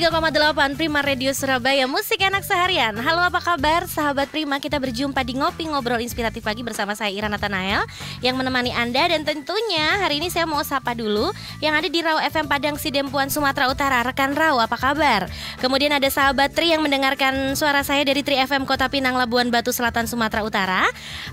[0.00, 2.96] Delapan Prima Radio Surabaya Musik enak seharian.
[2.96, 3.84] Halo apa kabar?
[3.84, 7.84] Sahabat Prima Kita berjumpa di Ngopi Ngobrol Inspiratif Pagi Bersama saya Ira Nathanael
[8.24, 9.12] Yang menemani Anda.
[9.12, 11.28] Dan tentunya hari ini saya mau sapa dulu
[11.60, 15.28] Yang ada di Rau FM Padang Sidempuan Sumatera Utara Rekan Rau apa kabar?
[15.60, 19.68] Kemudian ada sahabat Tri yang mendengarkan suara saya Dari Tri FM Kota Pinang Labuan Batu
[19.68, 20.82] Selatan Sumatera Utara.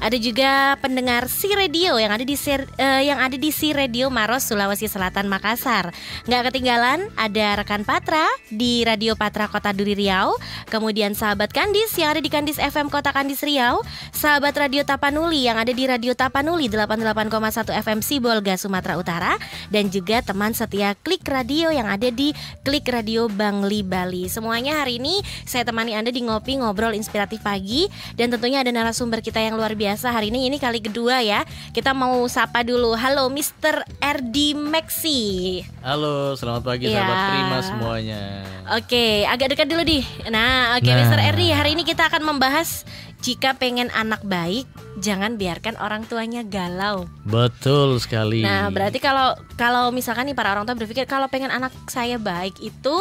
[0.03, 2.65] Ada juga pendengar Si Radio Yang ada di si, uh,
[2.99, 5.95] yang ada di Si Radio Maros Sulawesi Selatan Makassar.
[6.27, 8.27] Nggak ketinggalan ada rekan Patra
[8.57, 10.33] di Radio Patra Kota Duri Riau,
[10.73, 15.61] kemudian sahabat Kandis yang ada di Kandis FM Kota Kandis Riau, sahabat Radio Tapanuli yang
[15.61, 19.33] ada di Radio Tapanuli 88,1 FM Sibolga Sumatera Utara
[19.69, 22.33] dan juga teman setia Klik Radio yang ada di
[22.65, 24.25] Klik Radio Bangli Bali.
[24.25, 27.85] Semuanya hari ini saya temani Anda di ngopi ngobrol inspiratif pagi
[28.17, 31.45] dan tentunya ada narasumber kita yang luar biasa hari ini ini kali kedua ya.
[31.75, 32.95] Kita mau sapa dulu.
[32.95, 33.85] Halo Mr.
[34.01, 35.61] RD Maxi.
[35.83, 37.03] Halo, selamat pagi ya.
[37.03, 38.46] sahabat Prima semuanya.
[38.75, 40.03] Oke, agak dekat dulu di.
[40.27, 41.07] Nah, oke nah.
[41.07, 41.19] Mr.
[41.31, 42.83] Erdi, hari ini kita akan membahas
[43.23, 44.69] jika pengen anak baik,
[45.01, 47.09] jangan biarkan orang tuanya galau.
[47.25, 48.45] Betul sekali.
[48.45, 52.59] Nah, berarti kalau kalau misalkan nih para orang tua berpikir kalau pengen anak saya baik
[52.61, 52.95] itu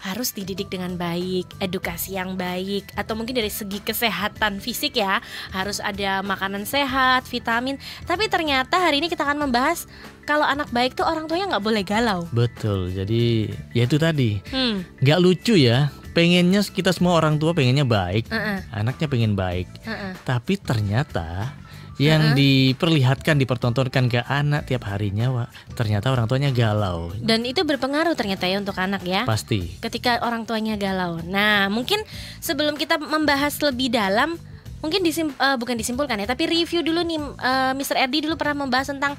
[0.00, 5.20] harus dididik dengan baik, edukasi yang baik, atau mungkin dari segi kesehatan fisik ya,
[5.52, 7.76] harus ada makanan sehat, vitamin.
[8.08, 9.84] Tapi ternyata hari ini kita akan membahas
[10.24, 12.24] kalau anak baik tuh orang tuanya nggak boleh galau.
[12.32, 12.92] Betul.
[12.92, 15.04] Jadi ya itu tadi, hmm.
[15.04, 15.92] nggak lucu ya.
[16.10, 18.58] Pengennya kita semua orang tua pengennya baik, uh -uh.
[18.74, 20.12] anaknya pengen baik, uh -uh.
[20.26, 21.54] tapi ternyata
[22.00, 22.38] yang uh -huh.
[22.40, 28.48] diperlihatkan dipertontonkan ke anak tiap harinya Wak, ternyata orang tuanya galau dan itu berpengaruh ternyata
[28.48, 32.00] ya untuk anak ya pasti ketika orang tuanya galau nah mungkin
[32.40, 34.40] sebelum kita membahas lebih dalam
[34.80, 38.00] mungkin disim uh, bukan disimpulkan ya tapi review dulu nih uh, Mr.
[38.00, 39.12] Erdi dulu pernah membahas tentang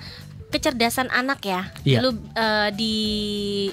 [0.51, 2.03] kecerdasan anak ya yeah.
[2.03, 2.95] dulu uh, di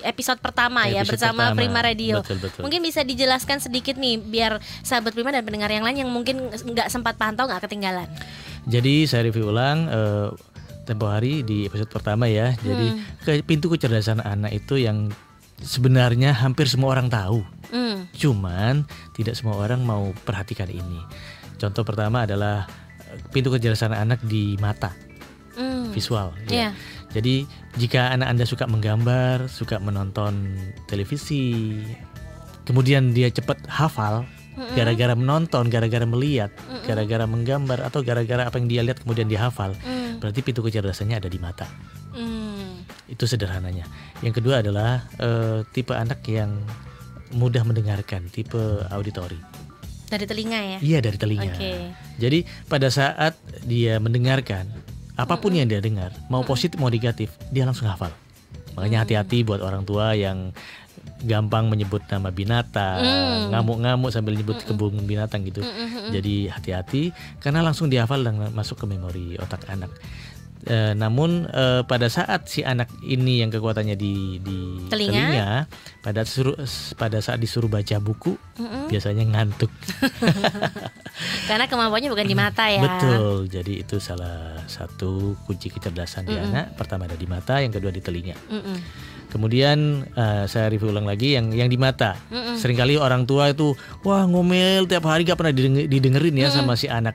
[0.07, 1.59] episode pertama ya, episode ya bersama pertama.
[1.59, 2.15] Prima Radio.
[2.23, 2.63] Betul, betul.
[2.63, 6.89] Mungkin bisa dijelaskan sedikit nih biar sahabat Prima dan pendengar yang lain yang mungkin nggak
[6.89, 8.07] sempat pantau nggak ketinggalan.
[8.69, 10.29] Jadi saya review ulang uh,
[10.85, 12.53] tempo hari di episode pertama ya.
[12.61, 13.25] Jadi hmm.
[13.25, 15.09] ke pintu kecerdasan anak itu yang
[15.61, 17.41] sebenarnya hampir semua orang tahu.
[17.73, 18.09] Hmm.
[18.13, 18.85] Cuman
[19.17, 21.01] tidak semua orang mau perhatikan ini.
[21.61, 22.69] Contoh pertama adalah
[23.09, 24.93] eh, pintu kecerdasan anak di mata.
[25.59, 25.91] Hmm.
[25.91, 26.71] Visual ya.
[26.71, 26.73] Yeah.
[27.09, 27.49] Jadi
[27.81, 31.73] jika anak Anda suka menggambar, suka menonton televisi,
[32.69, 34.29] kemudian dia cepat hafal,
[34.75, 36.51] gara-gara menonton, gara-gara melihat,
[36.85, 40.23] gara-gara menggambar atau gara-gara apa yang dia lihat kemudian dihafal, mm.
[40.23, 41.67] berarti pintu kecerdasannya ada di mata.
[42.15, 42.85] Mm.
[43.09, 43.87] Itu sederhananya.
[44.21, 46.59] Yang kedua adalah uh, tipe anak yang
[47.33, 48.61] mudah mendengarkan, tipe
[48.91, 49.39] auditori.
[50.09, 50.79] Dari telinga ya?
[50.81, 51.53] Iya dari telinga.
[51.53, 51.93] Okay.
[52.17, 53.37] Jadi pada saat
[53.69, 54.69] dia mendengarkan
[55.19, 58.15] apa pun mm yang dia dengar, mau positif mau negatif, dia langsung hafal.
[58.79, 60.55] Makanya hati-hati buat orang tua yang
[61.25, 63.55] gampang menyebut nama binatang, mm.
[63.55, 65.65] ngamuk-ngamuk sambil nyebut mm kebun binatang gitu.
[65.65, 67.03] Mm Jadi hati-hati
[67.43, 69.91] karena langsung dihafal dan masuk ke memori otak anak.
[70.67, 74.59] E, namun e, pada saat si anak ini yang kekuatannya di di
[74.91, 75.51] telinga, telinga
[76.03, 76.59] pada suruh
[76.99, 78.85] pada saat disuruh baca buku mm -hmm.
[78.91, 79.71] biasanya ngantuk.
[81.49, 82.83] Karena kemampuannya bukan di mata ya.
[82.83, 83.47] Betul.
[83.47, 86.43] Jadi itu salah satu kunci kecerdasan mm -hmm.
[86.43, 86.67] di anak.
[86.75, 88.35] Pertama ada di mata, yang kedua di telinga.
[88.51, 88.77] Mm -hmm.
[89.29, 92.17] Kemudian uh, saya review ulang lagi yang yang di mata.
[92.33, 92.55] Mm -mm.
[92.59, 95.53] Seringkali orang tua itu wah ngomel tiap hari gak pernah
[95.87, 96.57] didengerin ya mm -mm.
[96.57, 97.15] sama si anak.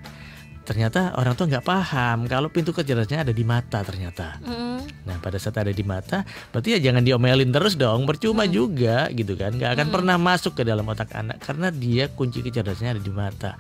[0.63, 4.39] Ternyata orang tua nggak paham kalau pintu kecerdasannya ada di mata ternyata.
[4.39, 4.79] Mm.
[5.03, 6.23] Nah pada saat ada di mata,
[6.55, 8.51] berarti ya jangan diomelin terus dong, percuma mm.
[8.51, 9.93] juga gitu kan, nggak akan mm.
[9.93, 13.51] pernah masuk ke dalam otak anak karena dia kunci kecerdasannya ada di mata.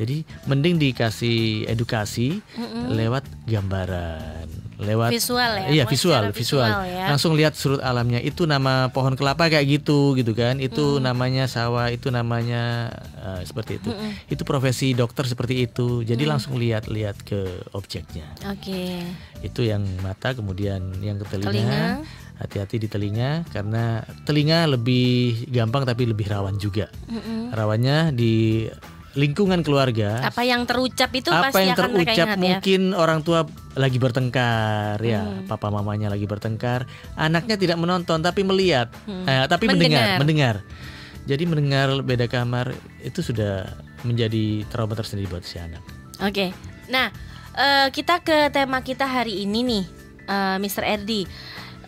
[0.00, 2.84] Jadi mending dikasih edukasi mm -mm.
[2.96, 7.10] lewat gambaran lewat visual ya iya visual visual, visual ya.
[7.10, 11.02] langsung lihat surut alamnya itu nama pohon kelapa kayak gitu gitu kan itu hmm.
[11.02, 14.30] namanya sawah itu namanya uh, seperti itu hmm.
[14.30, 16.30] itu profesi dokter seperti itu jadi hmm.
[16.30, 19.02] langsung lihat-lihat ke objeknya oke okay.
[19.42, 22.06] itu yang mata kemudian yang ke telinga
[22.38, 28.68] hati-hati di telinga karena telinga lebih gampang tapi lebih rawan juga mm rawannya di
[29.16, 30.20] lingkungan keluarga.
[30.20, 32.42] Apa yang terucap itu apa pasti yang akan terucap ingat, ya?
[32.44, 32.96] mungkin ya?
[32.96, 33.40] orang tua
[33.78, 35.48] lagi bertengkar ya, hmm.
[35.48, 36.84] papa mamanya lagi bertengkar,
[37.16, 39.24] anaknya tidak menonton tapi melihat, hmm.
[39.24, 40.60] eh, tapi mendengar, mendengar.
[40.64, 41.26] mendengar.
[41.28, 42.72] Jadi mendengar beda kamar
[43.04, 43.68] itu sudah
[44.04, 45.84] menjadi trauma tersendiri buat si anak.
[46.24, 46.56] Oke.
[46.88, 47.12] Nah,
[47.52, 49.84] uh, kita ke tema kita hari ini nih,
[50.24, 50.84] uh, Mr.
[50.88, 51.28] Erdi.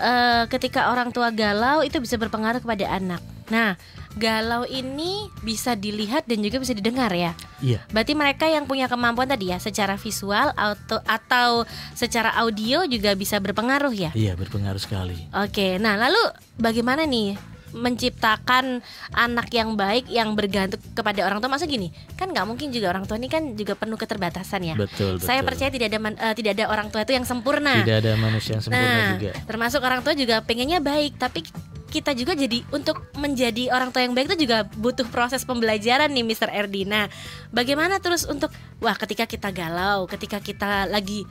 [0.01, 3.21] Uh, ketika orang tua galau itu bisa berpengaruh kepada anak.
[3.53, 3.77] Nah,
[4.21, 7.33] galau ini bisa dilihat dan juga bisa didengar ya.
[7.65, 7.81] Iya.
[7.89, 11.65] Berarti mereka yang punya kemampuan tadi ya, secara visual atau atau
[11.97, 14.11] secara audio juga bisa berpengaruh ya.
[14.13, 15.17] Iya, berpengaruh sekali.
[15.33, 15.81] Oke.
[15.81, 16.21] Nah, lalu
[16.61, 17.41] bagaimana nih
[17.71, 18.83] menciptakan
[19.15, 23.07] anak yang baik yang bergantung kepada orang tua masa gini kan nggak mungkin juga orang
[23.07, 25.27] tua ini kan juga penuh keterbatasan ya betul, betul.
[25.27, 28.19] saya percaya tidak ada man, uh, tidak ada orang tua itu yang sempurna tidak ada
[28.19, 31.47] manusia yang sempurna nah, juga termasuk orang tua juga pengennya baik tapi
[31.91, 36.23] kita juga jadi untuk menjadi orang tua yang baik itu juga butuh proses pembelajaran nih
[36.23, 36.49] Mr.
[36.55, 37.11] Erdina.
[37.51, 41.27] Bagaimana terus untuk wah ketika kita galau, ketika kita lagi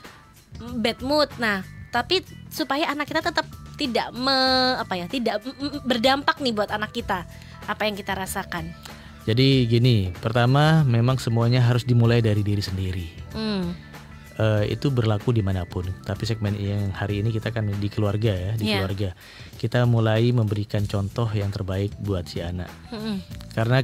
[0.60, 1.32] bad mood.
[1.40, 2.22] Nah, tapi
[2.54, 3.48] supaya anak kita tetap
[3.80, 4.36] tidak me,
[4.76, 5.40] apa ya tidak
[5.88, 7.24] berdampak nih buat anak kita
[7.66, 8.76] apa yang kita rasakan
[9.24, 13.89] jadi gini pertama memang semuanya harus dimulai dari diri sendiri hmm.
[14.40, 18.32] Uh, itu berlaku di mana pun tapi segmen yang hari ini kita kan di keluarga
[18.34, 18.82] ya di yeah.
[18.82, 19.10] keluarga
[19.60, 23.20] kita mulai memberikan contoh yang terbaik buat si anak hmm.
[23.54, 23.84] karena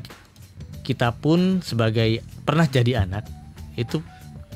[0.81, 3.27] kita pun sebagai pernah jadi anak
[3.75, 3.99] itu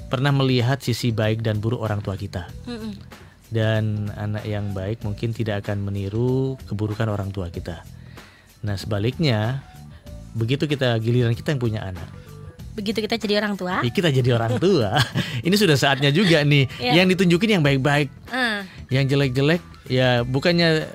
[0.09, 2.49] pernah melihat sisi baik dan buruk orang tua kita.
[2.65, 3.19] Hmm
[3.49, 7.81] dan anak yang baik mungkin tidak akan meniru keburukan orang tua kita.
[8.61, 9.65] Nah, sebaliknya,
[10.37, 12.05] begitu kita giliran kita yang punya anak.
[12.79, 13.83] Begitu kita jadi orang tua?
[13.83, 14.95] Ya, kita jadi orang tua.
[15.47, 17.03] ini sudah saatnya juga nih yeah.
[17.03, 18.07] yang ditunjukin yang baik-baik.
[18.31, 18.63] Uh.
[18.87, 19.61] Yang jelek-jelek
[19.91, 20.87] ya bukannya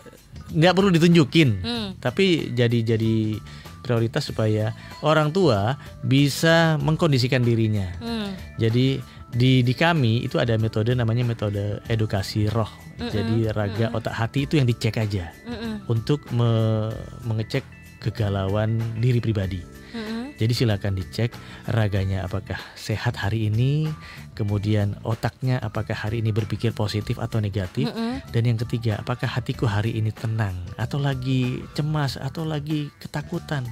[0.54, 1.88] nggak perlu ditunjukin, hmm.
[2.00, 3.36] tapi jadi jadi
[3.84, 4.72] prioritas supaya
[5.04, 7.92] orang tua bisa mengkondisikan dirinya.
[8.00, 8.32] Hmm.
[8.56, 9.04] Jadi
[9.34, 12.70] di di kami itu ada metode namanya metode edukasi roh.
[12.94, 13.10] Mm -mm.
[13.10, 13.98] Jadi raga mm -mm.
[13.98, 15.75] otak hati itu yang dicek aja mm -mm.
[15.90, 16.50] untuk me
[17.26, 17.66] mengecek
[17.98, 19.74] kegalauan diri pribadi.
[20.34, 20.40] Mm -mm.
[20.42, 21.31] Jadi silakan dicek
[21.70, 23.86] raganya apakah sehat hari ini,
[24.34, 28.14] kemudian otaknya apakah hari ini berpikir positif atau negatif, mm -mm.
[28.34, 33.62] dan yang ketiga apakah hatiku hari ini tenang atau lagi cemas atau lagi ketakutan.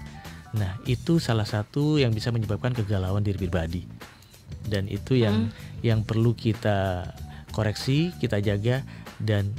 [0.53, 3.83] Nah, itu salah satu yang bisa menyebabkan kegalauan diri pribadi
[4.67, 5.83] dan itu yang hmm.
[5.83, 7.11] yang perlu kita
[7.51, 8.87] koreksi, kita jaga
[9.19, 9.51] dan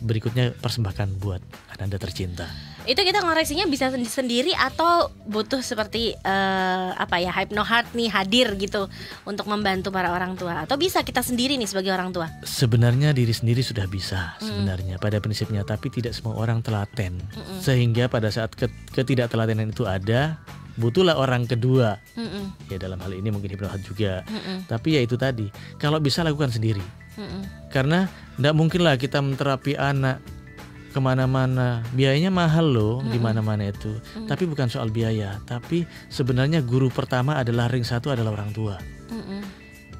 [0.00, 1.40] berikutnya persembahkan buat
[1.76, 2.48] Anda tercinta.
[2.86, 8.54] Itu kita ngoreksinya bisa sendiri atau butuh seperti uh, apa ya Hypno Heart nih hadir
[8.54, 8.86] gitu
[9.26, 12.30] untuk membantu para orang tua atau bisa kita sendiri nih sebagai orang tua?
[12.46, 14.46] Sebenarnya diri sendiri sudah bisa hmm.
[14.46, 17.18] sebenarnya pada prinsipnya tapi tidak semua orang telaten.
[17.34, 17.58] Hmm.
[17.58, 18.54] Sehingga pada saat
[18.94, 20.38] ketidaktelatenan itu ada
[20.76, 21.98] butuhlah orang kedua.
[22.14, 22.68] Mm-mm.
[22.68, 24.22] Ya dalam hal ini mungkin hipnotis juga.
[24.28, 24.68] Mm-mm.
[24.68, 25.48] Tapi ya itu tadi,
[25.80, 26.84] kalau bisa lakukan sendiri.
[27.16, 27.72] Mm-mm.
[27.72, 28.06] Karena
[28.36, 30.20] tidak mungkinlah kita menterapi anak
[30.96, 33.12] ke mana-mana biayanya mahal loh mm-hmm.
[33.12, 34.24] di mana-mana itu mm-hmm.
[34.32, 38.80] tapi bukan soal biaya tapi sebenarnya guru pertama adalah ring satu adalah orang tua
[39.12, 39.40] mm-hmm.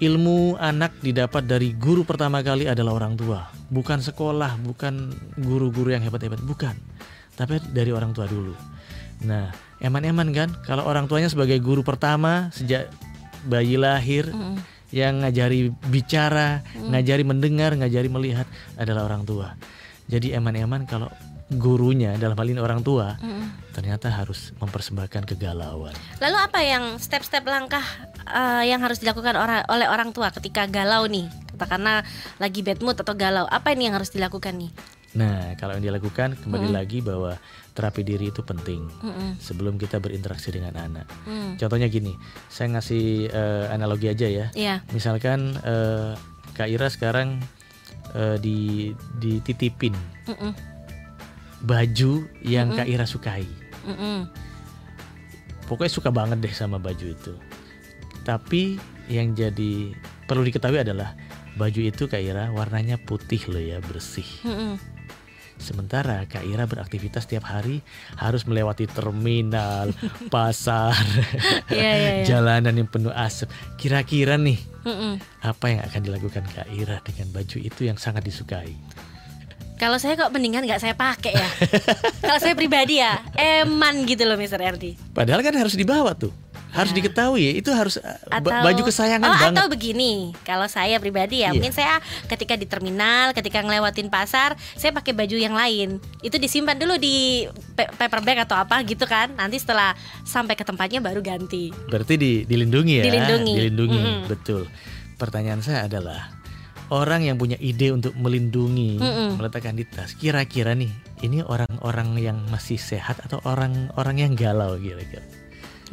[0.01, 6.01] ilmu anak didapat dari guru pertama kali adalah orang tua bukan sekolah bukan guru-guru yang
[6.01, 6.73] hebat-hebat bukan
[7.37, 8.57] tapi dari orang tua dulu
[9.21, 9.53] nah
[9.85, 12.89] eman-eman kan kalau orang tuanya sebagai guru pertama sejak
[13.45, 14.59] bayi lahir mm.
[14.91, 16.91] yang ngajari bicara, mm.
[16.91, 19.55] ngajari mendengar, ngajari melihat adalah orang tua.
[20.07, 21.11] Jadi eman-eman kalau
[21.47, 23.71] gurunya dalam hal ini orang tua mm.
[23.71, 25.95] ternyata harus mempersembahkan kegalauan.
[26.19, 27.83] Lalu apa yang step-step langkah
[28.27, 31.31] uh, yang harus dilakukan orang oleh orang tua ketika galau nih?
[31.55, 32.03] Katakanlah
[32.43, 34.71] lagi bad mood atau galau, apa ini yang harus dilakukan nih?
[35.17, 36.77] Nah, kalau yang dilakukan kembali mm.
[36.77, 37.39] lagi bahwa
[37.73, 41.07] terapi diri itu penting mm sebelum kita berinteraksi dengan anak.
[41.31, 41.63] Mm.
[41.63, 42.19] Contohnya gini,
[42.51, 44.47] saya ngasih uh, analogi aja ya.
[44.53, 44.83] Yeah.
[44.91, 46.19] Misalkan uh,
[46.59, 47.39] Kak Ira sekarang
[48.17, 49.93] uh, di dititipin
[50.27, 50.53] mm
[51.67, 53.47] baju yang mm Kak Ira sukai.
[53.85, 54.29] Mm
[55.67, 57.35] Pokoknya suka banget deh sama baju itu.
[58.23, 58.79] Tapi
[59.11, 59.91] yang jadi
[60.31, 61.19] perlu diketahui adalah
[61.59, 64.27] baju itu Kak Ira warnanya putih loh ya bersih.
[64.47, 64.96] Mm
[65.57, 67.81] Sementara Kak Ira beraktivitas setiap hari
[68.21, 69.91] harus melewati terminal,
[70.35, 70.93] pasar,
[71.73, 72.27] yeah, yeah, yeah.
[72.29, 73.49] jalanan yang penuh asap.
[73.81, 75.13] Kira-kira nih, mm -mm.
[75.43, 78.77] apa yang akan dilakukan Kak Ira dengan baju itu yang sangat disukai?
[79.77, 81.51] Kalau saya kok mendingan nggak saya pakai ya.
[82.25, 84.57] Kalau saya pribadi ya, eman gitu loh Mr.
[84.57, 85.13] RD.
[85.13, 86.33] Padahal kan harus dibawa tuh
[86.77, 86.99] harus nah.
[87.01, 89.57] diketahui itu harus eh, atau, baju kesayangan oh, banget.
[89.57, 91.53] Atau begini, kalau saya pribadi ya, yeah.
[91.57, 95.97] mungkin saya ketika di terminal, ketika ngelewatin pasar, saya pakai baju yang lain.
[96.21, 99.33] Itu disimpan dulu di paper bag atau apa gitu kan.
[99.35, 99.97] Nanti setelah
[100.29, 101.73] sampai ke tempatnya baru ganti.
[101.89, 103.05] Berarti di, dilindungi ya.
[103.09, 103.53] Dilindungi.
[103.57, 104.23] Dilindungi, mm -hmm.
[104.29, 104.63] betul.
[105.17, 106.37] Pertanyaan saya adalah
[106.93, 109.31] orang yang punya ide untuk melindungi, mm -mm.
[109.41, 110.15] meletakkan di tas.
[110.15, 110.93] Kira-kira nih,
[111.25, 115.25] ini orang-orang yang masih sehat atau orang-orang yang galau kira-kira?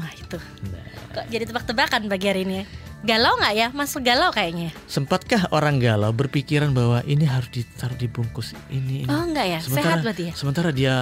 [0.02, 0.38] Nah itu.
[0.70, 0.86] Nah.
[1.14, 2.56] Kok jadi tebak-tebakan bagi hari ini?
[2.62, 2.66] Ya?
[3.04, 3.68] Galau nggak ya?
[3.76, 4.72] Masuk galau kayaknya.
[4.88, 9.04] Sempatkah orang galau berpikiran bahwa ini harus ditaruh dibungkus ini?
[9.04, 9.12] ini.
[9.12, 9.60] Oh enggak ya?
[9.60, 10.34] Sementara, Sehat berarti ya?
[10.34, 10.96] Sementara dia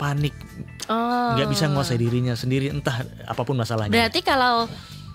[0.00, 0.32] panik,
[0.88, 1.36] oh.
[1.36, 3.92] nggak bisa menguasai dirinya sendiri, entah apa pun masalahnya.
[3.92, 4.64] Berarti kalau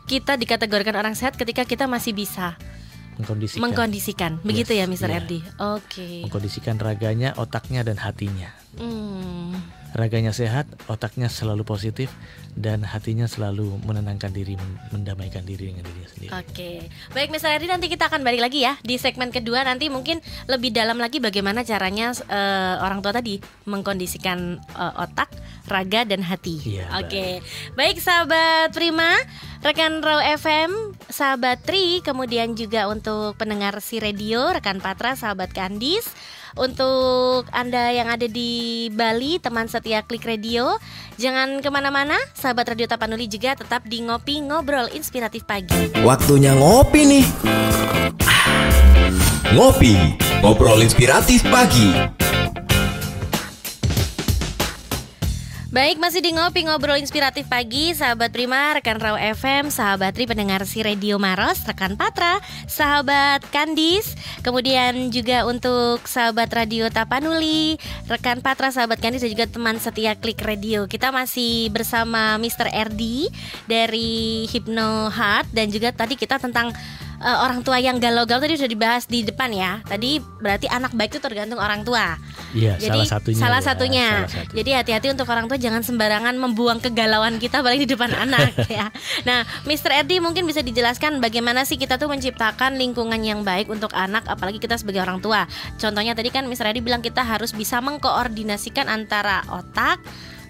[0.05, 2.53] kita dikategorikan orang sehat ketika kita masih bisa
[3.17, 3.61] mengkondisikan.
[3.65, 5.09] Mengkondisikan, begitu ya, Mr.
[5.09, 5.17] Yeah.
[5.23, 5.39] Erdi.
[5.41, 5.81] Oke.
[5.89, 6.17] Okay.
[6.27, 8.51] Mengkondisikan raganya, otaknya dan hatinya.
[8.77, 9.57] Hmm.
[9.95, 12.11] Raganya sehat, otaknya selalu positif,
[12.51, 14.59] dan hatinya selalu menenangkan diri,
[14.91, 16.31] mendamaikan diri dengan dirinya sendiri.
[16.35, 16.71] Oke,
[17.15, 17.55] baik Mr.
[17.55, 20.19] Erdi nanti kita akan balik lagi ya di segmen kedua nanti mungkin
[20.51, 25.31] lebih dalam lagi bagaimana caranya uh, orang tua tadi mengkondisikan uh, otak,
[25.71, 26.59] raga dan hati.
[26.75, 27.31] Iya, Oke, okay.
[27.79, 29.15] baik sahabat Prima,
[29.63, 36.11] rekan Raw FM, sahabat Tri, kemudian juga untuk pendengar si radio, rekan Patra, sahabat Kandis.
[36.55, 40.79] Untuk Anda yang ada di Bali, teman setia Klik Radio,
[41.19, 45.91] jangan ke mana-mana, sahabat Radio Tapanuli juga tetap di Ngopi Ngobrol Inspiratif Pagi.
[45.99, 47.27] Waktunya ngopi nih.
[49.51, 51.91] Ngopi, ngobrol inspiratif pagi.
[55.75, 60.63] Baik, masih di ngopi ngobrol inspiratif pagi, sahabat Prima, rekan Raw FM, sahabat Tri pendengar
[60.63, 67.75] si Radio Maros, rekan Patra, sahabat Kandis, kemudian juga untuk sahabat Radio Tapanuli,
[68.07, 70.87] rekan Patra, sahabat Kandis dan juga teman setia Klik Radio.
[70.87, 72.71] Kita masih bersama Mr.
[72.71, 73.27] Erdi
[73.67, 76.71] dari Hypno Heart dan juga tadi kita tentang
[77.21, 79.79] uh, orang tua yang galau-galau tadi sudah dibahas di depan ya.
[79.85, 82.17] Tadi berarti anak baik itu tergantung orang tua.
[82.55, 83.39] Iya, Jadi salah satunya.
[83.39, 84.07] Salah ya, satunya.
[84.07, 84.53] Salah satu.
[84.55, 88.87] Jadi hati-hati untuk orang tua jangan sembarangan membuang kegalauan kita balik di depan anak ya.
[89.27, 90.03] Nah, Mr.
[90.03, 94.59] Erdi mungkin bisa dijelaskan bagaimana sih kita tuh menciptakan lingkungan yang baik untuk anak apalagi
[94.63, 95.43] kita sebagai orang tua.
[95.75, 96.71] Contohnya tadi kan Mr.
[96.71, 99.99] Erdi bilang kita harus bisa mengkoordinasikan antara otak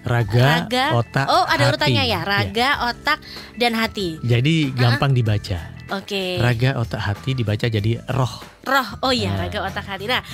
[0.06, 1.70] raga, raga, otak, Oh, ada hati.
[1.74, 2.82] urutannya ya, raga, ya.
[2.94, 3.18] otak,
[3.58, 4.22] dan hati.
[4.22, 5.18] Jadi gampang uh -huh.
[5.18, 5.75] dibaca.
[5.86, 6.02] Oke.
[6.02, 6.30] Okay.
[6.42, 8.55] Raga, otak, hati dibaca jadi roh.
[8.66, 9.46] Roh, oh iya, uh.
[9.46, 10.10] raga, otak, hati.
[10.10, 10.26] Nah,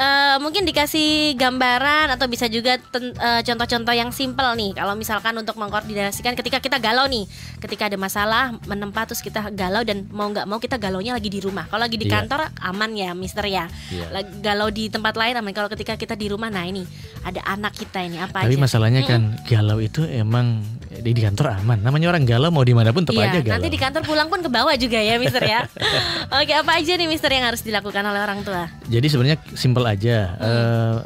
[0.00, 4.72] uh, mungkin dikasih gambaran atau bisa juga uh, contoh-contoh yang simpel nih.
[4.72, 7.28] Kalau misalkan untuk mengkoordinasikan ketika kita galau nih,
[7.60, 11.44] ketika ada masalah menempa terus kita galau dan mau nggak mau kita galaunya lagi di
[11.44, 11.68] rumah.
[11.68, 12.24] Kalau lagi di yeah.
[12.24, 13.68] kantor aman ya, Mister ya.
[13.92, 14.24] Yeah.
[14.40, 15.52] Galau di tempat lain aman.
[15.54, 16.88] Kalau ketika kita di rumah, nah ini
[17.20, 18.64] ada anak kita ini apa Tapi aja.
[18.64, 19.12] masalahnya mm -mm.
[19.12, 21.84] kan galau itu emang di, di kantor aman.
[21.84, 23.54] Namanya orang galau mau di mana pun tetap iya, aja galau.
[23.60, 25.68] Nanti di kantor pulang pun ke bawah juga ya, Mister ya.
[26.40, 28.70] Oke, apa aja nih Mister yang harus dilakukan oleh orang tua?
[28.86, 30.36] Jadi sebenarnya simpel aja.
[30.36, 30.44] Hmm.
[30.44, 30.96] Uh,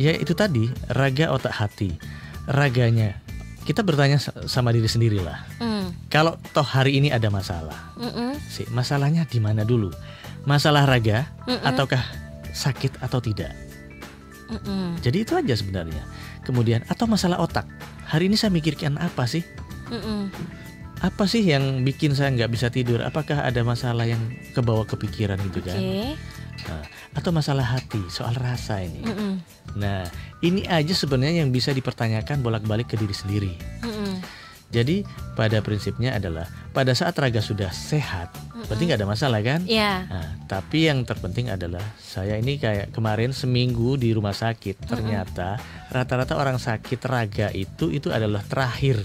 [0.00, 1.94] ya itu tadi raga otak hati.
[2.48, 3.28] Raganya
[3.68, 4.16] kita bertanya
[4.48, 5.44] sama diri sendiri lah.
[5.60, 5.92] Hmm.
[6.08, 9.92] Kalau toh hari ini ada masalah, mm sih masalahnya di mana dulu?
[10.48, 12.00] Masalah raga mm ataukah
[12.56, 13.52] sakit atau tidak?
[14.48, 16.00] Mm Jadi itu aja sebenarnya.
[16.48, 17.68] Kemudian atau masalah otak.
[18.08, 19.44] Hari ini saya mikirkan apa sih?
[19.92, 20.32] Mm
[20.98, 22.98] apa sih yang bikin saya nggak bisa tidur?
[23.06, 24.18] Apakah ada masalah yang
[24.50, 25.78] kebawa kepikiran gitu kan?
[25.78, 26.82] Nah,
[27.14, 29.06] atau masalah hati, soal rasa ini.
[29.06, 29.32] Mm -mm.
[29.78, 30.02] Nah,
[30.42, 33.54] ini aja sebenarnya yang bisa dipertanyakan bolak-balik ke diri sendiri.
[33.86, 34.12] Mm -mm.
[34.68, 35.00] Jadi
[35.32, 36.44] pada prinsipnya adalah
[36.76, 38.64] pada saat raga sudah sehat, mm -mm.
[38.66, 39.60] berarti nggak ada masalah kan?
[39.70, 39.78] Iya.
[39.78, 39.98] Yeah.
[40.10, 45.62] Nah, tapi yang terpenting adalah saya ini kayak kemarin seminggu di rumah sakit, ternyata
[45.94, 46.42] rata-rata mm -mm.
[46.42, 48.98] orang sakit raga itu itu adalah terakhir.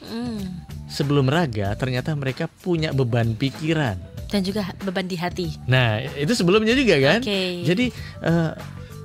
[0.00, 5.54] Mm sebelum raga ternyata mereka punya beban pikiran dan juga beban di hati.
[5.70, 7.20] Nah, itu sebelumnya juga kan?
[7.22, 7.62] Okay.
[7.62, 7.94] Jadi
[8.26, 8.52] uh,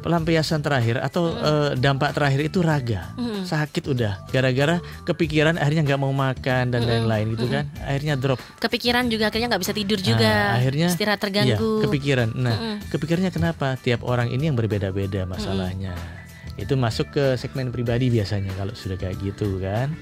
[0.01, 1.37] pelampiasan terakhir atau mm.
[1.37, 3.13] uh, dampak terakhir itu raga.
[3.15, 3.45] Mm.
[3.45, 7.33] Sakit udah gara-gara kepikiran akhirnya nggak mau makan dan lain-lain mm.
[7.37, 7.53] gitu mm.
[7.53, 7.63] kan.
[7.85, 8.41] Akhirnya drop.
[8.57, 10.57] Kepikiran juga akhirnya nggak bisa tidur juga.
[10.57, 11.71] Nah, akhirnya istirahat terganggu.
[11.79, 12.29] Iya, kepikiran.
[12.33, 12.75] Nah, mm.
[12.89, 13.77] kepikirannya kenapa?
[13.77, 16.20] Tiap orang ini yang berbeda-beda masalahnya.
[16.59, 19.93] Itu masuk ke segmen pribadi biasanya kalau sudah kayak gitu kan.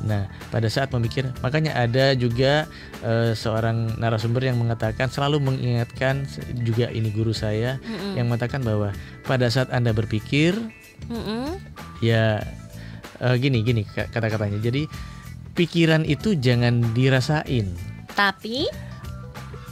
[0.00, 2.64] Nah, pada saat memikir, makanya ada juga
[3.04, 6.24] uh, seorang narasumber yang mengatakan selalu mengingatkan
[6.64, 8.12] juga ini guru saya mm -hmm.
[8.16, 8.96] yang mengatakan bahwa
[9.28, 10.56] pada saat anda berpikir,
[11.08, 11.60] mm
[12.00, 12.40] ya
[13.20, 14.56] uh, gini gini kata-katanya.
[14.56, 14.88] Jadi
[15.52, 17.68] pikiran itu jangan dirasain,
[18.16, 18.72] tapi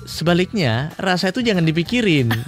[0.04, 2.28] sebaliknya rasa itu jangan dipikirin.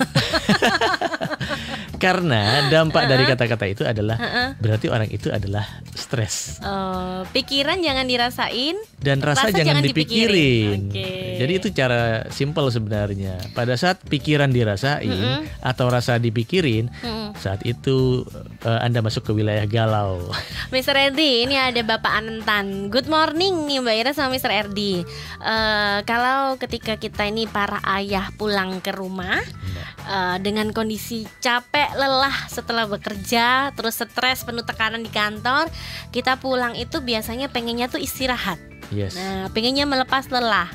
[2.01, 4.17] Karena dampak dari kata-kata itu adalah
[4.57, 6.59] berarti orang itu adalah stres.
[6.65, 10.33] Oh, pikiran jangan dirasain dan rasa, rasa jangan, jangan dipikirin.
[10.33, 10.81] dipikirin.
[10.91, 11.37] Okay.
[11.45, 12.01] Jadi itu cara
[12.33, 13.37] simpel sebenarnya.
[13.53, 15.41] Pada saat pikiran dirasain mm -hmm.
[15.61, 17.21] atau rasa dipikirin, mm -hmm.
[17.41, 18.29] Saat itu
[18.69, 20.21] uh, Anda masuk ke wilayah galau.
[20.75, 20.93] Mr.
[20.93, 22.93] Erdi, ini ada Bapak Anantan.
[22.93, 24.53] Good morning nih Mbak Ira sama Mr.
[24.53, 25.01] Erdi.
[25.41, 29.41] Uh, kalau ketika kita ini para ayah pulang ke rumah
[30.05, 35.67] uh, dengan kondisi capek, lelah setelah bekerja, terus stres, penuh tekanan di kantor,
[36.15, 38.59] kita pulang itu biasanya pengennya tuh istirahat.
[38.91, 39.15] Yes.
[39.15, 40.71] Nah, pengennya melepas lelah.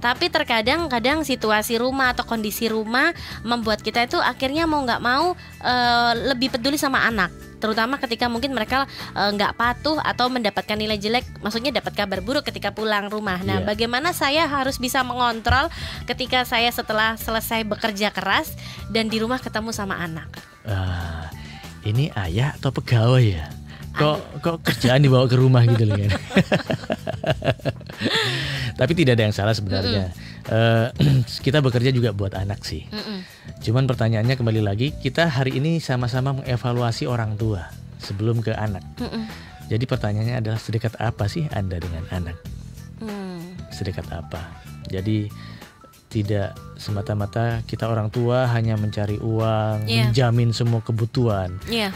[0.00, 3.12] Tapi terkadang kadang situasi rumah atau kondisi rumah
[3.44, 5.74] membuat kita itu akhirnya mau nggak mau e,
[6.32, 7.28] lebih peduli sama anak
[7.60, 12.48] terutama ketika mungkin mereka nggak e, patuh atau mendapatkan nilai jelek, maksudnya dapat kabar buruk
[12.48, 13.36] ketika pulang rumah.
[13.44, 13.68] Nah, yeah.
[13.68, 15.68] bagaimana saya harus bisa mengontrol
[16.08, 18.56] ketika saya setelah selesai bekerja keras
[18.88, 20.49] dan di rumah ketemu sama anak?
[20.66, 21.24] Uh,
[21.88, 23.46] ini ayah atau pegawai ya?
[23.90, 26.10] Kok kok kerjaan dibawa ke rumah gitu loh kan?
[28.80, 30.14] Tapi tidak ada yang salah sebenarnya.
[30.14, 30.16] Mm.
[30.48, 30.86] Uh,
[31.44, 32.86] kita bekerja juga buat anak sih.
[32.88, 33.18] Mm -mm.
[33.60, 37.68] Cuman pertanyaannya kembali lagi, kita hari ini sama-sama mengevaluasi orang tua
[38.00, 38.84] sebelum ke anak.
[38.96, 39.24] Mm -mm.
[39.70, 42.38] Jadi pertanyaannya adalah sedekat apa sih Anda dengan anak?
[43.02, 43.58] Mm.
[43.74, 44.40] Sedekat apa?
[44.88, 45.28] Jadi
[46.10, 50.10] tidak semata-mata kita orang tua hanya mencari uang, yeah.
[50.10, 51.54] menjamin semua kebutuhan.
[51.70, 51.94] Yeah.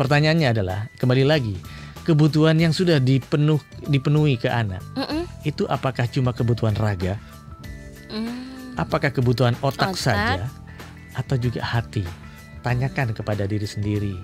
[0.00, 1.60] Pertanyaannya adalah kembali lagi
[2.04, 5.22] kebutuhan yang sudah dipenuh dipenuhi ke anak mm -mm.
[5.44, 7.20] itu apakah cuma kebutuhan raga
[8.10, 8.74] mm.
[8.80, 10.48] apakah kebutuhan otak, otak saja
[11.14, 12.02] atau juga hati
[12.64, 14.14] tanyakan kepada diri sendiri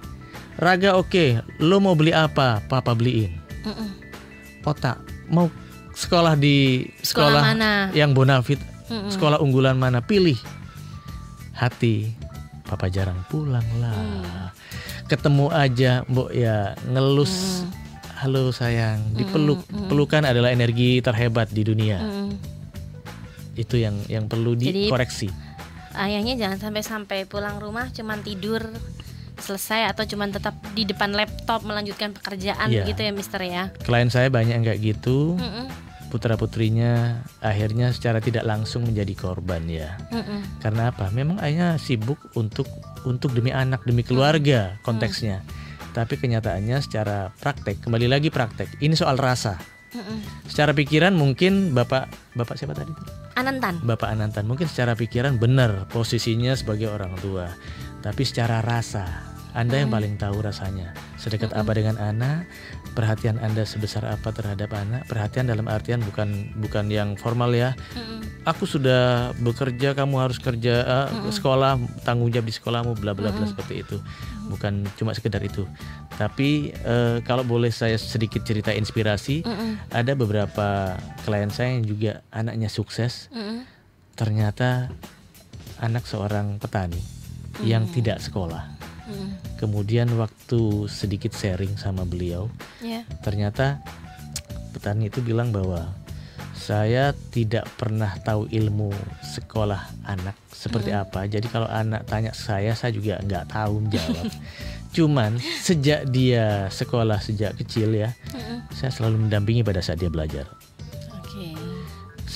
[0.59, 1.29] raga oke okay,
[1.61, 3.89] lo mau beli apa papa beliin mm -mm.
[4.65, 4.97] otak
[5.29, 5.47] mau
[5.97, 7.73] sekolah di sekolah, sekolah mana?
[7.95, 9.11] yang bonafit mm -mm.
[9.13, 10.39] sekolah unggulan mana pilih?
[11.57, 12.13] Hati
[12.67, 13.95] papa jarang pulang lah.
[13.95, 14.51] Mm.
[15.07, 17.63] Ketemu aja mbok ya ngelus.
[17.63, 17.71] Mm.
[18.17, 19.01] halo sayang.
[19.13, 19.61] Dipeluk.
[19.69, 19.89] mm, mm.
[19.93, 21.99] pelukan adalah energi terhebat di dunia.
[22.03, 22.31] Mm.
[23.57, 25.33] itu yang yang perlu dikoreksi.
[25.97, 28.61] ayahnya jangan sampai sampai pulang rumah cuman tidur
[29.41, 32.85] selesai atau cuman tetap di depan laptop melanjutkan pekerjaan yeah.
[32.85, 33.73] gitu ya Mister ya?
[33.81, 35.41] Klien saya banyak yang kayak gitu.
[35.41, 39.99] Mm -mm putra putrinya akhirnya secara tidak langsung menjadi korban ya.
[40.15, 40.63] Mm-mm.
[40.63, 41.11] Karena apa?
[41.11, 42.67] Memang ayahnya sibuk untuk
[43.05, 45.43] untuk demi anak demi keluarga konteksnya.
[45.43, 45.49] Mm.
[45.93, 48.81] Tapi kenyataannya secara praktek kembali lagi praktek.
[48.81, 49.59] Ini soal rasa.
[49.93, 50.49] Mm-mm.
[50.49, 52.93] Secara pikiran mungkin bapak bapak siapa tadi?
[53.37, 53.85] Anantan.
[53.85, 57.53] Bapak Anantan mungkin secara pikiran benar posisinya sebagai orang tua.
[58.01, 60.93] Tapi secara rasa anda yang paling tahu rasanya.
[61.17, 62.45] Sedekat apa dengan anak,
[62.93, 65.09] perhatian Anda sebesar apa terhadap anak.
[65.09, 67.73] Perhatian dalam artian bukan bukan yang formal ya.
[68.45, 73.49] Aku sudah bekerja, kamu harus kerja uh, sekolah, tanggung jawab di sekolahmu, bla bla bla
[73.49, 73.97] seperti itu.
[74.53, 75.65] Bukan cuma sekedar itu.
[76.21, 79.41] Tapi uh, kalau boleh saya sedikit cerita inspirasi,
[79.89, 83.33] ada beberapa klien saya yang juga anaknya sukses.
[84.21, 84.93] Ternyata
[85.81, 87.01] anak seorang petani
[87.65, 88.76] yang tidak sekolah
[89.07, 89.39] Hmm.
[89.63, 92.51] Kemudian waktu sedikit sharing sama beliau,
[92.83, 93.07] yeah.
[93.23, 93.79] ternyata
[94.75, 95.95] petani itu bilang bahwa
[96.59, 98.91] saya tidak pernah tahu ilmu
[99.23, 101.03] sekolah anak seperti hmm.
[101.07, 101.21] apa.
[101.31, 104.27] Jadi kalau anak tanya saya, saya juga nggak tahu menjawab.
[104.97, 108.75] Cuman sejak dia sekolah sejak kecil ya, hmm.
[108.75, 110.51] saya selalu mendampingi pada saat dia belajar.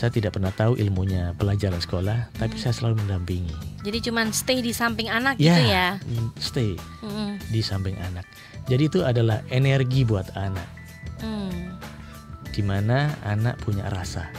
[0.01, 3.53] Saya tidak pernah tahu ilmunya pelajaran sekolah, tapi saya selalu mendampingi.
[3.85, 5.89] Jadi cuman stay di samping anak ya, gitu ya?
[6.41, 6.73] Stay
[7.05, 7.53] mm.
[7.53, 8.25] di samping anak.
[8.65, 10.65] Jadi itu adalah energi buat anak.
[11.21, 11.77] Mm.
[12.49, 14.33] Di mana anak punya rasa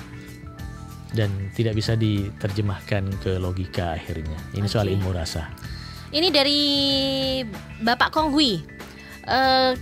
[1.13, 4.41] dan tidak bisa diterjemahkan ke logika akhirnya.
[4.57, 4.73] Ini okay.
[4.73, 5.45] soal ilmu rasa.
[6.09, 6.61] Ini dari
[7.85, 8.65] Bapak Konghui.
[9.29, 9.77] Uh,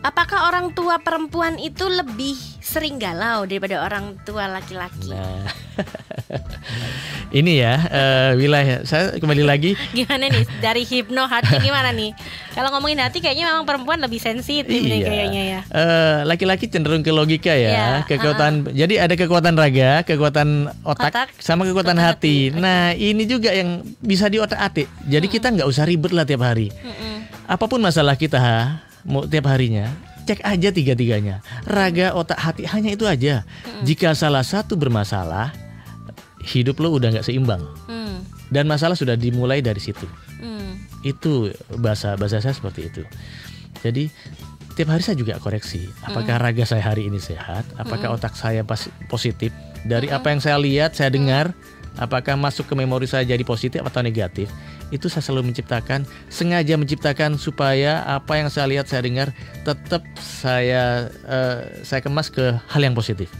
[0.00, 5.12] apakah orang tua perempuan itu lebih sering galau daripada orang tua laki-laki?
[5.12, 5.44] Nah.
[7.30, 12.10] ini ya uh, wilayah saya kembali lagi gimana nih dari hipno hati gimana nih
[12.54, 14.90] kalau ngomongin hati kayaknya memang perempuan lebih sensitif iya.
[14.90, 17.94] nih kayaknya ya uh, laki-laki cenderung ke logika ya yeah.
[18.06, 18.74] kekuatan uh -uh.
[18.74, 22.50] jadi ada kekuatan raga kekuatan otak, otak sama kekuatan hati.
[22.52, 25.34] hati nah ini juga yang bisa di otak atik jadi -hmm.
[25.38, 27.46] kita nggak usah ribet lah tiap hari -hmm.
[27.46, 29.90] apa pun masalah kita ha, mau tiap harinya
[30.28, 33.82] cek aja tiga-tiganya raga otak hati hanya itu aja -hmm.
[33.82, 35.52] jika salah satu bermasalah
[36.44, 38.24] hidup lo udah nggak seimbang hmm.
[38.48, 40.08] dan masalah sudah dimulai dari situ
[40.40, 41.04] hmm.
[41.04, 43.02] itu bahasa bahasa saya seperti itu
[43.84, 44.08] jadi
[44.76, 46.44] tiap hari saya juga koreksi apakah hmm.
[46.48, 48.16] raga saya hari ini sehat apakah hmm.
[48.16, 49.52] otak saya pas positif
[49.84, 50.16] dari hmm.
[50.16, 51.52] apa yang saya lihat saya dengar
[52.00, 54.48] apakah masuk ke memori saya jadi positif atau negatif
[54.90, 59.30] itu saya selalu menciptakan sengaja menciptakan supaya apa yang saya lihat saya dengar
[59.62, 63.30] tetap saya uh, saya kemas ke hal yang positif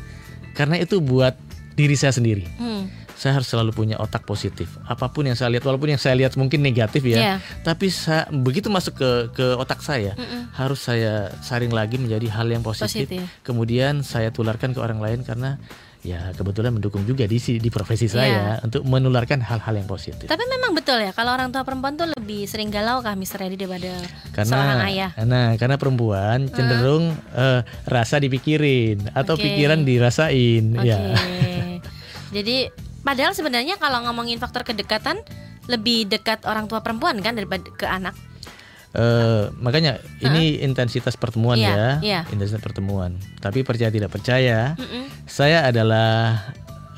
[0.54, 1.34] karena itu buat
[1.72, 2.44] diri saya sendiri.
[2.58, 2.86] Hmm.
[3.20, 4.80] saya harus selalu punya otak positif.
[4.88, 7.34] Apa pun yang saya lihat, walaupun yang saya lihat mungkin negatif ya, Iya.
[7.60, 10.16] tapi sa- begitu masuk ke ke otak saya,
[10.56, 13.04] harus saya saring lagi menjadi hal yang positif.
[13.04, 13.20] Positif.
[13.44, 15.60] Kemudian saya tularkan ke orang lain karena
[16.00, 18.12] ya kebetulan mendukung juga di di profesi Iya.
[18.16, 20.24] saya untuk menularkan hal-hal yang positif.
[20.24, 23.60] Tapi memang betul ya kalau orang tua perempuan tuh lebih sering galau kah Mister Edi
[23.60, 23.92] daripada
[24.32, 25.10] karena seorang ayah.
[25.28, 29.44] nah karena perempuan cenderung eh, rasa dipikirin atau Oke.
[29.44, 30.88] pikiran dirasain Oke.
[30.88, 30.96] ya
[32.36, 32.70] Jadi
[33.02, 35.18] padahal sebenarnya kalau ngomongin faktor kedekatan
[35.66, 38.14] lebih dekat orang tua perempuan kan daripada ke anak.
[38.90, 41.90] Eh, makanya ini intensitas pertemuan Iya, ya.
[42.02, 42.20] iya.
[42.34, 43.14] intensitas pertemuan.
[43.38, 46.42] Tapi percaya tidak percaya Mm-mm, saya adalah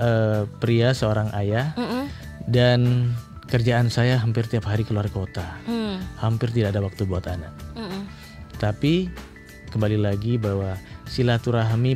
[0.00, 2.08] eh, pria seorang ayah mm-mm,
[2.48, 3.12] dan
[3.44, 5.44] kerjaan saya hampir tiap hari keluar kota.
[5.68, 7.52] Mm, hampir tidak ada waktu buat anak.
[7.76, 8.08] Mm-mm.
[8.56, 9.12] tapi
[9.68, 10.78] kembali lagi bahwa
[11.12, 11.92] silaturahmi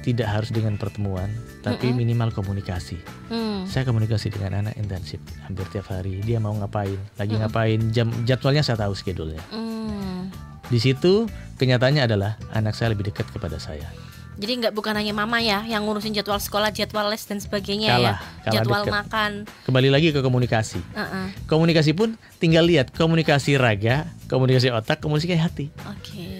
[0.00, 1.26] tidak harus dengan pertemuan
[1.60, 3.66] tapi minimal komunikasi Mm.
[3.66, 7.42] saya komunikasi dengan anak intensif hampir tiap hari dia mau ngapain lagi Hmm.
[7.42, 10.30] ngapain jam jadwalnya saya tahu schedule-nya Mm.
[10.66, 13.90] di situ kenyataannya adalah anak saya lebih dekat kepada saya
[14.32, 18.16] Jadi nggak bukan hanya mama ya yang ngurusin jadwal sekolah, jadwal les dan sebagainya Kalah,
[18.16, 18.94] ya, kalah jadwal deket.
[18.96, 19.30] makan.
[19.68, 21.28] kembali lagi ke komunikasi Uh-uh.
[21.44, 26.39] komunikasi pun tinggal lihat komunikasi raga komunikasi otak komunikasi hati Oke.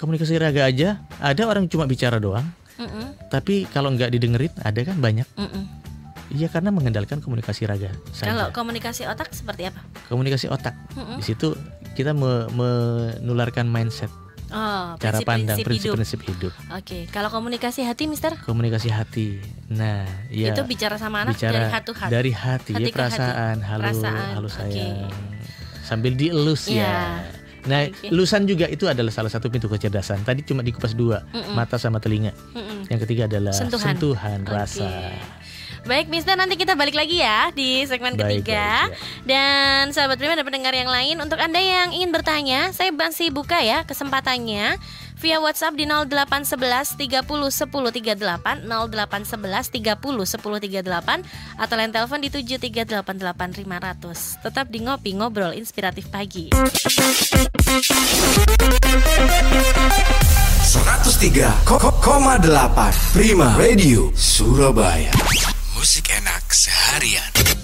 [0.00, 0.88] Komunikasi raga aja
[1.20, 2.48] ada orang cuma bicara doang.
[2.80, 5.28] Mm-mm, tapi kalau nggak didengerin ada kan banyak.
[6.30, 9.84] Iya karena mengandalkan komunikasi raga Kalau saja komunikasi otak seperti apa?
[10.08, 10.72] komunikasi otak.
[10.96, 11.18] Mm-mm.
[11.18, 11.52] di situ
[11.92, 14.08] kita me- menularkan mindset.
[14.50, 16.50] Oh, cara pandang prinsip-prinsip hidup.
[16.74, 19.38] Oke, kalau komunikasi hati, Mister, komunikasi hati.
[19.70, 21.92] Nah ya itu bicara sama anak bicara dari hati?
[22.10, 22.96] dari hati, Hati ya ke hati.
[22.98, 24.50] perasaan halo Perasaan, oke.
[24.50, 25.06] sayang.
[25.86, 26.82] Sambil dielus Iya.
[26.82, 26.98] ya
[27.68, 28.08] nah Oke.
[28.08, 31.52] elusan juga itu adalah salah satu pintu kecerdasan tadi cuma dikupas dua Mm-mm.
[31.52, 32.88] mata sama telinga Mm-mm.
[32.88, 33.96] yang ketiga adalah Sentuhan.
[33.96, 34.52] sentuhan, Oke.
[34.52, 34.88] rasa
[35.80, 38.84] Baik, Mister, nanti kita balik lagi ya di segmen Baik, ketiga.
[38.84, 39.24] baik, ya.
[39.24, 43.64] Dan sahabat prima dan pendengar yang lain, untuk Anda yang ingin bertanya, saya masih buka
[43.64, 44.76] ya kesempatannya
[45.20, 52.32] via WhatsApp di 0811 30 10 38 0811 30 10 38 atau lain telepon di
[52.32, 54.42] 7388 500.
[54.48, 56.48] Tetap di ngopi ngobrol inspiratif pagi.
[60.70, 61.66] 103,8
[63.12, 65.10] Prima Radio Surabaya
[65.74, 67.59] Musik enak seharian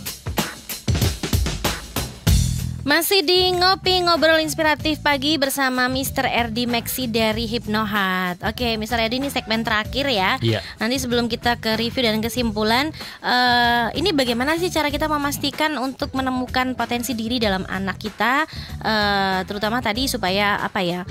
[2.87, 6.31] Masih di ngopi ngobrol inspiratif pagi bersama Mr.
[6.31, 8.47] Erdi Maxi dari Hipnohat.
[8.47, 9.03] Oke, Mr.
[9.03, 10.39] Erdi ini segmen terakhir ya.
[10.39, 10.63] Iya.
[10.79, 12.95] Nanti sebelum kita ke review dan kesimpulan,
[13.27, 18.47] eh, ini bagaimana sih cara kita memastikan untuk menemukan potensi diri dalam anak kita,
[18.79, 21.03] eh, terutama tadi supaya apa ya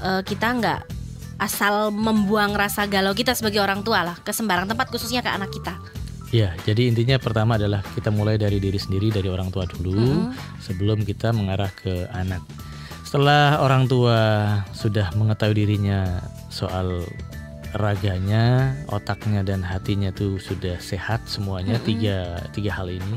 [0.00, 0.80] eh, kita nggak
[1.44, 5.52] asal membuang rasa galau kita sebagai orang tua lah ke sembarang tempat khususnya ke anak
[5.52, 5.76] kita.
[6.28, 10.28] Ya, jadi intinya pertama adalah kita mulai dari diri sendiri, dari orang tua dulu,
[10.60, 12.44] sebelum kita mengarah ke anak.
[13.00, 14.20] Setelah orang tua
[14.76, 16.20] sudah mengetahui dirinya
[16.52, 17.08] soal
[17.80, 23.16] raganya, otaknya dan hatinya tuh sudah sehat semuanya tiga tiga hal ini,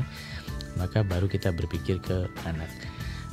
[0.80, 2.72] maka baru kita berpikir ke anak.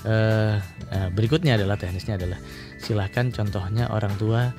[0.03, 0.55] Eh,
[0.95, 2.39] eh, berikutnya adalah teknisnya adalah
[2.79, 4.51] silahkan contohnya orang tua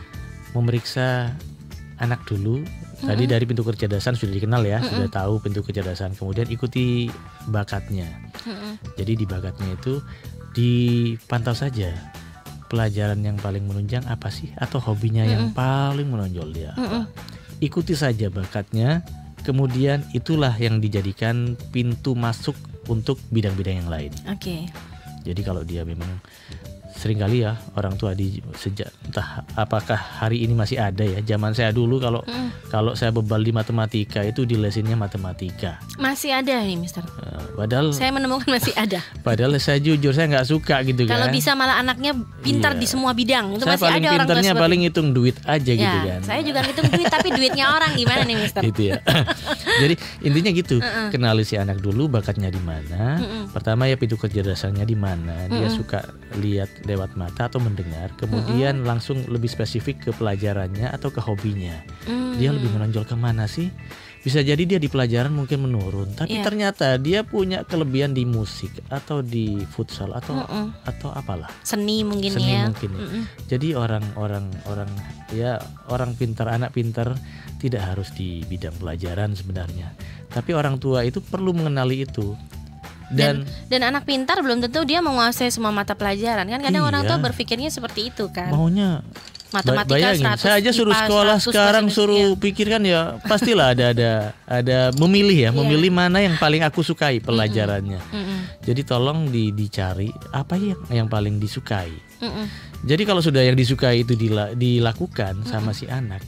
[0.52, 1.32] memeriksa
[2.00, 2.64] anak dulu.
[3.00, 6.12] Tadi dari pintu kecerdasan sudah dikenal ya, sudah tahu pintu kecerdasan.
[6.14, 7.08] Kemudian ikuti
[7.48, 8.06] bakatnya.
[8.96, 10.04] Jadi di bakatnya itu
[10.52, 11.94] dipantau saja
[12.70, 16.72] pelajaran yang paling menunjang apa sih atau hobinya yang paling menonjol dia.
[17.60, 19.02] Ikuti saja bakatnya.
[19.40, 22.52] Kemudian itulah yang dijadikan pintu masuk
[22.92, 24.12] untuk bidang-bidang yang lain.
[24.28, 24.68] Oke.
[25.24, 26.20] Jadi kalau dia memang
[26.92, 31.50] sering kali ya orang tua di sejak entah apakah hari ini masih ada ya zaman
[31.50, 32.20] saya dulu kalau
[32.66, 37.04] kalau saya bebal di matematika itu di lesinnya matematika Masih ada nih, Mister.
[37.04, 39.00] Eh, padahal Saya menemukan masih ada.
[39.26, 42.80] padahal saya jujur saya nggak suka gitu Kalau kan bisa malah anaknya pintar Iya.
[42.80, 43.54] di semua bidang.
[43.54, 46.40] Itu saya masih paling ada orang seperti paling hitung duit aja gitu ya, kan Saya
[46.40, 48.60] juga ngitung duit tapi duitnya orang gimana nih, Mister?
[48.62, 48.94] gitu ya.
[49.82, 50.76] Jadi intinya gitu,
[51.10, 53.20] kenali si anak dulu bakatnya di mana.
[53.50, 55.48] Pertama ya pintu kecerdasannya di mana.
[55.48, 56.04] Dia suka
[56.36, 58.12] lihat lewat mata atau mendengar.
[58.16, 61.76] Kemudian langsung lebih spesifik ke pelajarannya atau ke hobinya.
[62.04, 62.36] Hmm.
[62.36, 63.68] Dia lebih menonjol ke mana sih?
[64.20, 66.44] Bisa jadi dia di pelajaran mungkin menurun, tapi Iya.
[66.44, 70.76] ternyata dia punya kelebihan di musik atau di futsal atau Mm-mm.
[70.84, 72.68] atau apalah Seni mungkin seni ya.
[72.68, 73.00] mungkin ya.
[73.00, 73.22] Mm-mm.
[73.48, 74.92] Jadi orang-orang orang
[75.32, 75.56] ya
[75.88, 77.16] orang pintar anak pintar
[77.64, 79.96] tidak harus di bidang pelajaran sebenarnya.
[80.28, 82.36] Tapi orang tua itu perlu mengenali itu.
[83.10, 87.02] Dan, Dan, dan anak pintar belum tentu dia menguasai semua mata pelajaran kan kadang orang
[87.02, 87.10] Iya.
[87.10, 88.48] tua berpikirnya seperti itu kan.
[88.48, 89.02] maunya
[89.50, 93.90] Matematika Bayangin, 100, saya aja suruh IPA sekolah 100, sekarang suruh pikirkan ya pastilah ada
[93.90, 94.10] ada
[94.46, 95.58] ada memilih ya, Iya.
[95.58, 97.98] memilih mana yang paling aku sukai pelajarannya.
[97.98, 98.38] Mm-mm.
[98.62, 101.90] Jadi tolong di, dicari apa yang yang paling disukai.
[102.22, 102.46] Mm-mm.
[102.80, 106.22] Jadi kalau sudah yang disukai itu dila- dilakukan sama si anak,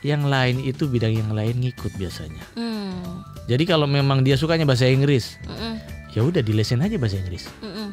[0.00, 2.44] yang lain itu bidang yang lain ngikut biasanya.
[2.54, 3.02] Mm.
[3.44, 5.74] Jadi kalau memang dia sukanya bahasa Inggris, Mm-mm.
[6.14, 7.50] Ya udah dilesin aja bahasa Inggris.
[7.60, 7.90] Mm-mm.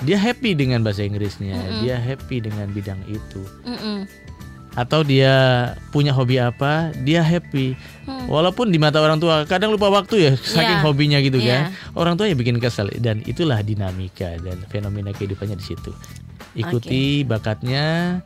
[0.00, 3.42] Dia happy dengan bahasa Inggrisnya, dia happy dengan bidang itu.
[3.68, 4.08] Mm-mm.
[4.78, 5.34] Atau dia
[5.90, 7.74] punya hobi apa, dia happy.
[8.30, 10.84] Walaupun di mata orang tua kadang lupa waktu ya, saking Iya.
[10.86, 11.48] hobinya gitu Iya.
[11.50, 11.62] kan.
[11.98, 15.90] Orang tua ya bikin kesel dan itulah dinamika dan fenomena kehidupannya di situ.
[16.54, 18.18] Ikuti bakatnya,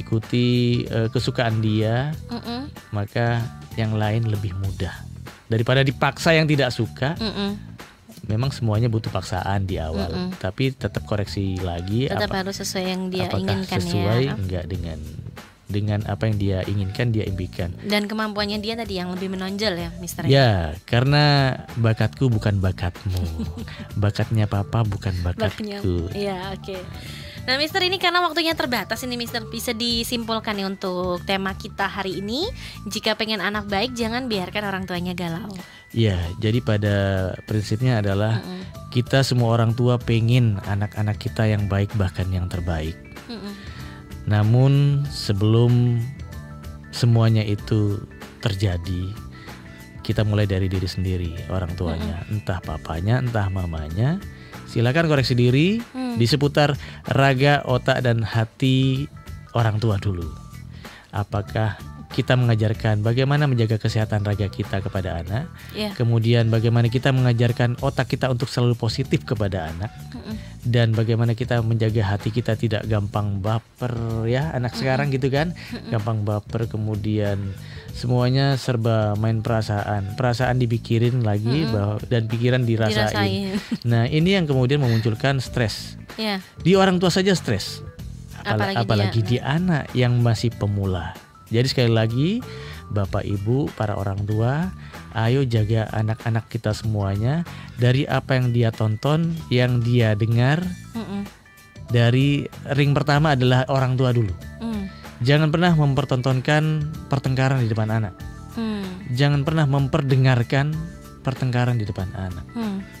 [0.00, 2.72] ikuti eh, kesukaan dia, Mm-mm.
[2.90, 3.44] maka
[3.76, 4.92] yang lain lebih mudah.
[5.46, 7.69] Daripada dipaksa yang tidak suka, Mm-mm.
[8.30, 10.38] Memang semuanya butuh paksaan di awal, Mm-mm.
[10.38, 14.32] tapi tetap koreksi lagi Tetap apa- harus sesuai yang dia apakah inginkan sesuai ya.
[14.32, 14.98] enggak dengan
[15.66, 17.70] dengan apa yang dia inginkan dia impikan.
[17.80, 20.26] Dan kemampuannya dia tadi yang lebih menonjol ya, Mister.
[20.26, 23.22] Ya, karena bakatku bukan bakatmu.
[24.02, 25.78] Bakatnya papa bukan Baknya.
[25.78, 26.10] bakatku.
[26.10, 26.74] Iya, oke.
[27.50, 32.22] Nah, Mister ini karena waktunya terbatas ini, Mister bisa disimpulkan nih untuk tema kita hari
[32.22, 32.46] ini.
[32.86, 35.50] Jika pengen anak baik, jangan biarkan orang tuanya galau.
[35.90, 36.96] Ya, jadi pada
[37.50, 38.38] prinsipnya adalah
[38.94, 42.94] kita semua orang tua pengen anak-anak kita yang baik bahkan yang terbaik.
[43.26, 43.58] Mm-mm.
[44.30, 45.98] Namun sebelum
[46.94, 47.98] semuanya itu
[48.46, 49.10] terjadi,
[50.06, 54.22] kita mulai dari diri sendiri, orang tuanya, entah papanya, entah mamanya.
[54.70, 55.82] Silakan koreksi diri
[56.14, 56.78] di seputar
[57.10, 59.10] raga, otak dan hati
[59.58, 60.30] orang tua dulu.
[61.10, 61.74] Apakah
[62.10, 65.94] kita mengajarkan bagaimana menjaga kesehatan raga kita kepada anak, Iya.
[65.94, 69.90] kemudian bagaimana kita mengajarkan otak kita untuk selalu positif kepada anak,
[70.60, 75.56] dan bagaimana kita menjaga hati kita tidak gampang baper ya anak sekarang gitu kan
[75.88, 77.56] gampang baper kemudian
[77.90, 83.08] semuanya serba main perasaan perasaan dipikirin lagi bahwa dan pikiran dirasain.
[83.08, 83.56] Dirasain.
[83.82, 86.42] nah ini yang kemudian memunculkan stres Ya.
[86.60, 87.80] di orang tua saja stres
[88.36, 89.28] Apala- Apalagi apalagi, dia.
[89.28, 91.16] di anak yang masih pemula
[91.48, 92.30] jadi sekali lagi
[92.88, 94.74] bapak ibu para orang tua
[95.14, 97.42] ayo jaga anak-anak kita semuanya
[97.78, 100.62] dari apa yang dia tonton yang dia dengar
[100.94, 101.26] Mm-mm.
[101.90, 104.84] dari ring pertama adalah orang tua dulu Mm.
[105.24, 106.64] jangan pernah mempertontonkan
[107.08, 108.14] pertengkaran di depan anak
[108.54, 109.14] Mm.
[109.16, 110.72] jangan pernah memperdengarkan
[111.26, 113.00] pertengkaran di depan anak Mm.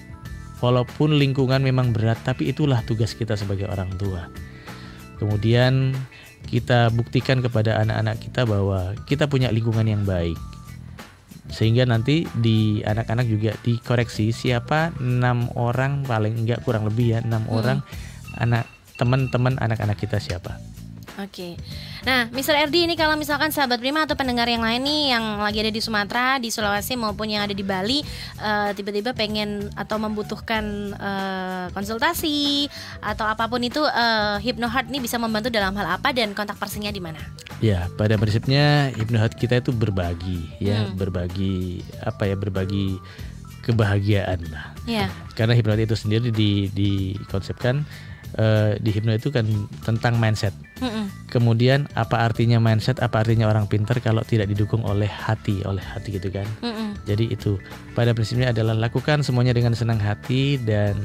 [0.60, 4.28] Walaupun lingkungan memang berat, tapi itulah tugas kita sebagai orang tua.
[5.16, 5.96] Kemudian
[6.52, 10.36] kita buktikan kepada anak-anak kita bahwa kita punya lingkungan yang baik.
[11.50, 17.44] Sehingga nanti di anak-anak juga dikoreksi siapa enam orang paling enggak kurang lebih ya enam
[17.50, 17.82] orang
[18.38, 20.56] anak teman-teman anak-anak kita siapa.
[21.18, 21.58] Oke.
[22.00, 22.68] Nah, Mr.
[22.68, 25.82] RD ini kalau misalkan sahabat Prima atau pendengar yang lain nih yang lagi ada di
[25.84, 28.00] Sumatera, di Sulawesi maupun yang ada di Bali
[28.40, 30.64] eh, tiba-tiba pengen atau membutuhkan
[30.96, 32.72] eh, konsultasi
[33.04, 36.88] atau apa pun itu eh, HipnoHeart nih bisa membantu dalam hal apa dan kontak personnya
[36.88, 37.20] di mana?
[37.60, 40.96] Ya, pada prinsipnya hipnohat kita itu berbagi ya, Hmm.
[40.96, 42.96] berbagi apa ya, berbagi
[43.60, 44.72] kebahagiaan lah.
[44.88, 45.12] Ya.
[45.36, 47.84] karena hipnotis itu sendiri di dikonsepkan
[48.36, 49.46] eh, di hipno itu kan
[49.82, 50.54] tentang mindset.
[50.78, 51.10] Mm-mm.
[51.30, 53.02] Kemudian apa artinya mindset?
[53.02, 56.46] Apa artinya orang pintar kalau tidak didukung oleh hati, oleh hati gitu kan?
[56.62, 56.94] Mm-mm.
[57.06, 57.58] Jadi itu
[57.96, 60.96] pada prinsipnya adalah lakukan semuanya dengan senang hati dan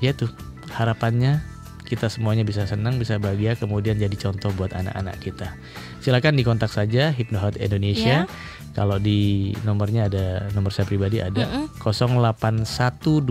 [0.00, 0.28] ya tuh
[0.72, 1.40] harapannya
[1.84, 5.52] kita semuanya bisa senang, bisa bahagia, kemudian jadi contoh buat anak-anak kita.
[6.00, 8.24] Silakan dikontak saja Hipnohot Indonesia.
[8.74, 11.70] Kalau di nomornya ada nomor saya pribadi ada Mm-mm.
[11.78, 13.22] 081234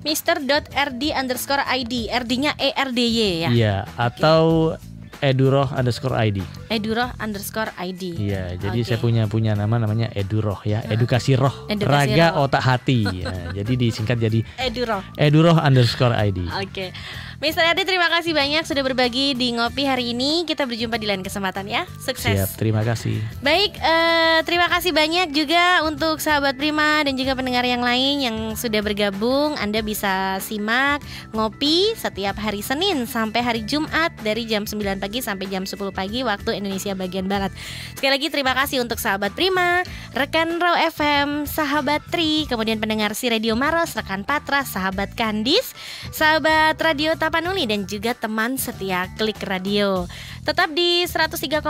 [0.00, 4.72] Mister.rd underscore ID RD-nya ERDY ya Iya, atau
[5.18, 6.38] Eduroh underscore ID.
[6.70, 8.86] Eduroh underscore ID Iya, jadi Oke.
[8.86, 12.46] saya punya punya nama namanya Eduroh ya, edukasi roh, Edukasi raga roh.
[12.46, 13.02] otak hati.
[13.08, 16.46] Ya, jadi disingkat jadi Eduroh Eduroh underscore ID.
[16.62, 16.94] Oke
[17.38, 21.22] Mister RD terima kasih banyak sudah berbagi di Ngopi hari ini Kita berjumpa di lain
[21.22, 23.22] kesempatan ya Sukses Siap, terima kasih.
[23.46, 28.36] Baik, eh, terima kasih banyak juga untuk sahabat Prima dan juga pendengar yang lain yang
[28.58, 29.54] sudah bergabung.
[29.54, 30.98] Anda bisa simak
[31.30, 36.26] ngopi setiap hari Senin sampai hari Jumat dari jam 9 pagi sampai jam 10 pagi
[36.26, 37.54] waktu Indonesia bagian Barat.
[37.94, 43.30] Sekali lagi terima kasih untuk sahabat Prima, rekan Raw FM, sahabat Tri, kemudian pendengar si
[43.30, 45.70] Radio Maros, rekan Patra, sahabat Kandis,
[46.10, 50.08] sahabat Radio Tapanuli dan juga teman setia Klik Radio.
[50.48, 51.60] Tetap di 103,8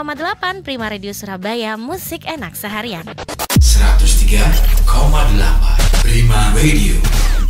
[0.63, 3.03] Prima Radio Surabaya, musik enak seharian.
[3.59, 4.87] 103,8
[5.99, 6.95] Prima Radio.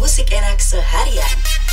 [0.01, 1.68] Musik enak seharian.